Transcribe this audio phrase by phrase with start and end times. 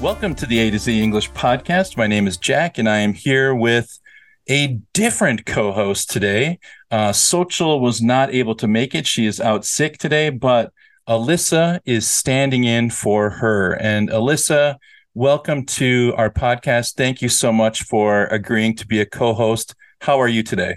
[0.00, 1.96] Welcome to the A to Z English podcast.
[1.96, 3.98] My name is Jack, and I am here with
[4.46, 6.58] a different co host today.
[6.90, 9.06] Uh, was not able to make it.
[9.06, 10.70] She is out sick today, but
[11.08, 13.72] Alyssa is standing in for her.
[13.72, 14.76] And Alyssa,
[15.14, 16.94] welcome to our podcast.
[16.96, 19.74] Thank you so much for agreeing to be a co host.
[20.02, 20.76] How are you today?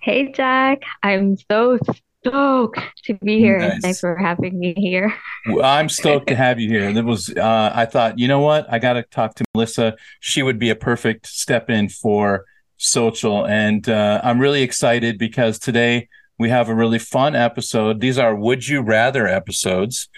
[0.00, 0.80] Hey, Jack.
[1.02, 1.78] I'm so
[2.24, 3.58] stoked to be here.
[3.58, 3.80] Nice.
[3.80, 5.12] Thanks for having me here.
[5.48, 6.88] Well, I'm stoked to have you here.
[6.88, 8.66] It was, uh, I thought, you know what?
[8.72, 9.96] I got to talk to Melissa.
[10.20, 12.44] She would be a perfect step in for
[12.78, 13.48] Xochitl.
[13.48, 18.00] And uh, I'm really excited because today we have a really fun episode.
[18.00, 20.08] These are Would You Rather episodes.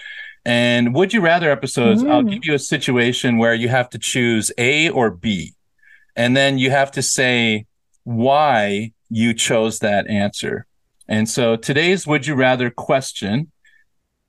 [0.44, 4.50] And Would You Rather episodes, I'll give you a situation where you have to choose
[4.58, 5.54] A or B.
[6.16, 7.66] And then you have to say
[8.02, 10.66] why you chose that answer.
[11.12, 13.52] And so today's Would You Rather question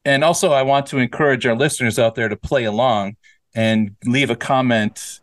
[0.06, 3.16] and also, I want to encourage our listeners out there to play along
[3.56, 5.22] and leave a comment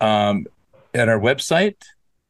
[0.00, 0.46] um,
[0.94, 1.76] at our website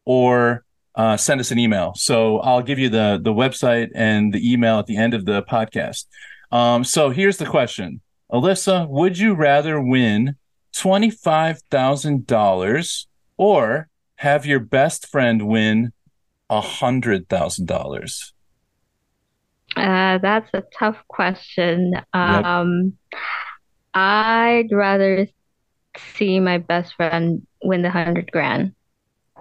[0.04, 0.64] or
[0.94, 1.94] uh, send us an email.
[1.94, 5.42] So I'll give you the the website and the email at the end of the
[5.42, 6.06] podcast.
[6.52, 8.00] Um, so here's the question,
[8.30, 10.36] Alyssa: Would you rather win
[10.72, 15.92] twenty five thousand dollars or have your best friend win
[16.50, 18.34] a hundred thousand dollars?
[19.76, 21.94] Uh, that's a tough question.
[22.12, 22.94] Um,
[23.94, 25.26] I'd rather
[25.98, 28.72] see my best friend win the hundred grand.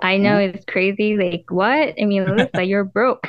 [0.02, 1.16] I know it's crazy.
[1.16, 1.94] Like, what?
[2.00, 3.26] I mean, Alyssa, you're broke.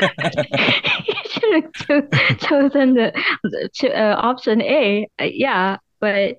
[0.58, 3.12] you should have cho- chosen the,
[3.44, 5.06] the uh, option A.
[5.20, 6.36] Uh, yeah, but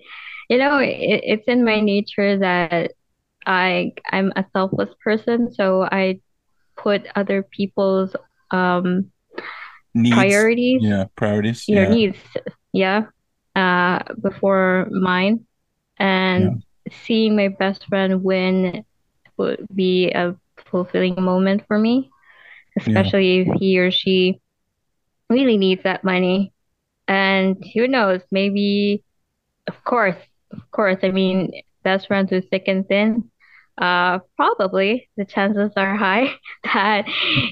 [0.50, 2.92] you know, it, it's in my nature that
[3.46, 6.20] I I'm a selfless person, so I
[6.78, 8.16] put other people's
[8.52, 9.12] um
[10.00, 11.90] Needs, priorities, yeah, priorities, your yeah.
[11.90, 12.18] needs,
[12.72, 13.04] yeah,
[13.56, 15.46] uh, before mine.
[15.98, 16.64] And
[17.04, 18.86] seeing my best friend win
[19.38, 20.36] would be a
[20.72, 22.10] fulfilling moment for me,
[22.78, 24.40] especially if he or she
[25.30, 26.54] really needs that money.
[27.08, 29.04] And who knows, maybe,
[29.68, 30.16] of course,
[30.52, 31.52] of course, I mean,
[31.84, 33.30] best friends with thick and thin.
[33.80, 36.28] Uh, probably the chances are high
[36.74, 37.06] that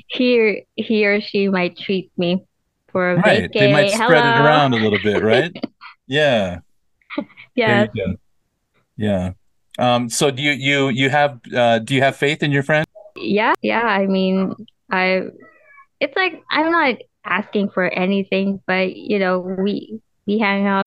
[0.07, 2.45] he or, he or she might treat me
[2.91, 3.49] for a Right.
[3.51, 5.51] They might spread it around a little bit, right?
[6.07, 6.59] yeah.
[7.55, 7.89] Yes.
[7.95, 8.19] There you go.
[8.97, 9.31] Yeah.
[9.79, 12.85] Um, so do you you you have uh do you have faith in your friend?
[13.15, 13.85] Yeah, yeah.
[13.85, 14.55] I mean,
[14.91, 15.27] I
[15.99, 20.86] it's like I'm not asking for anything, but you know, we we hang out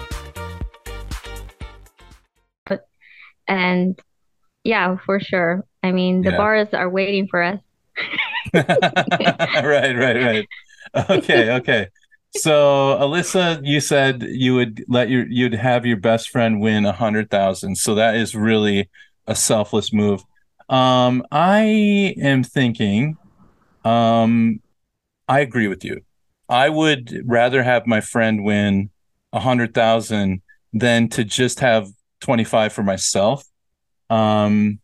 [3.51, 3.99] And
[4.63, 5.65] yeah, for sure.
[5.83, 6.37] I mean, the Yeah.
[6.37, 7.59] bars are waiting for us.
[8.53, 10.49] right, right, right.
[11.09, 11.87] Okay, okay.
[12.31, 16.91] So, Alyssa, you said you would let your you'd have your best friend win a
[16.93, 17.75] hundred thousand.
[17.77, 18.89] So that is really
[19.27, 20.23] a selfless move.
[20.69, 23.17] Um, I am thinking,
[23.83, 24.61] um,
[25.27, 26.01] I agree with you.
[26.49, 28.91] I would rather have my friend win
[29.33, 30.41] a hundred thousand
[30.73, 31.89] than to just have
[32.21, 33.43] 25 for myself.
[34.09, 34.79] Um,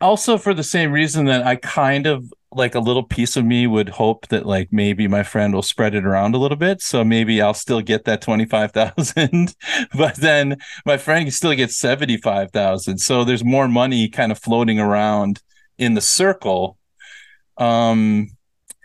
[0.00, 3.66] also for the same reason that I kind of like a little piece of me
[3.66, 6.80] would hope that like maybe my friend will spread it around a little bit.
[6.80, 9.54] So maybe I'll still get that 25,000,
[9.94, 12.98] but then my friend still gets 75,000.
[12.98, 15.42] So there's more money kind of floating around
[15.78, 16.78] in the circle.
[17.56, 18.30] Um,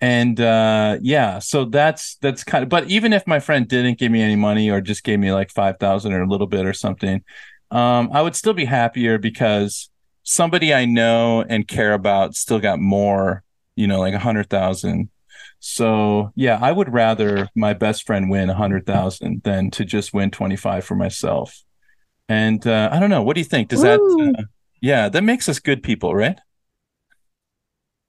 [0.02, 4.12] and uh yeah so that's that's kind of but even if my friend didn't give
[4.12, 7.24] me any money or just gave me like 5000 or a little bit or something
[7.72, 9.90] um i would still be happier because
[10.24, 13.44] somebody i know and care about still got more
[13.80, 15.10] you know like a hundred thousand.
[15.60, 20.14] So yeah i would rather my best friend win a hundred thousand than to just
[20.14, 21.64] win 25 for myself.
[22.28, 23.24] And uh i don't know.
[23.24, 23.70] What do you think?
[23.70, 24.44] Does that uh,
[24.82, 26.38] yeah that makes us good people right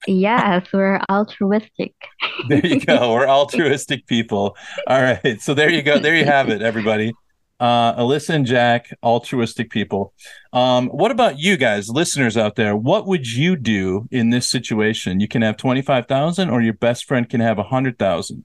[0.07, 1.95] Yes, we're altruistic.
[2.49, 3.13] There you go.
[3.13, 4.57] We're altruistic people.
[4.87, 5.41] All right.
[5.41, 5.99] So there you go.
[5.99, 7.13] There you have it, everybody.
[7.61, 10.15] Uh, Alyssa and Jack, altruistic people.
[10.55, 12.75] Um, what about you guys, listeners out there?
[12.75, 15.21] What would you do in this situation?
[15.21, 18.45] You can have 25,000 or your best friend can have 100,000.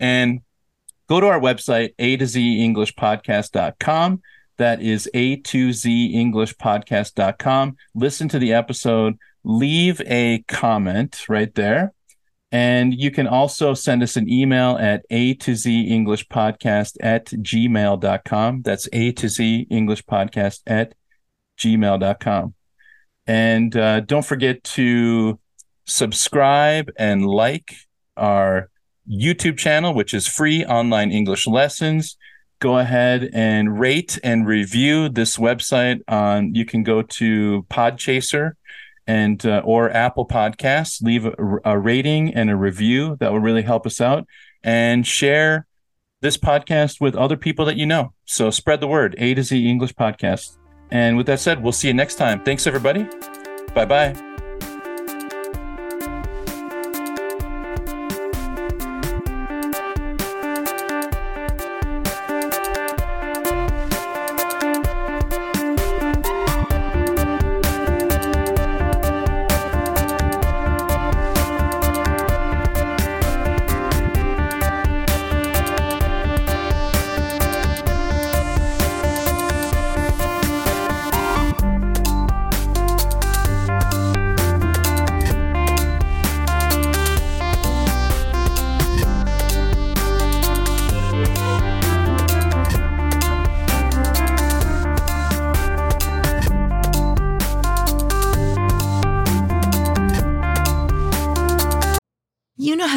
[0.00, 0.40] And
[1.08, 4.20] go to our website, A to Z English Podcast.com.
[4.58, 7.76] That is A to Z English Podcast.com.
[7.94, 11.92] Listen to the episode, leave a comment right there.
[12.50, 17.26] And you can also send us an email at A to Z English Podcast at
[17.26, 18.62] gmail.com.
[18.62, 20.94] That's A to Z English Podcast at
[21.58, 22.54] gmail.com.
[23.26, 25.38] And uh, don't forget to
[25.84, 27.74] subscribe and like
[28.16, 28.70] our
[29.08, 32.16] YouTube channel, which is free online English lessons.
[32.60, 38.52] Go ahead and rate and review this website on you can go to Podchaser
[39.06, 41.32] and uh, or Apple Podcasts, leave a,
[41.64, 44.26] a rating and a review that will really help us out
[44.62, 45.66] and share
[46.20, 48.12] this podcast with other people that you know.
[48.24, 50.58] So spread the word, A to Z English Podcast.
[50.90, 52.42] And with that said, we'll see you next time.
[52.44, 53.06] Thanks everybody.
[53.74, 54.14] Bye-bye.
[54.14, 54.27] You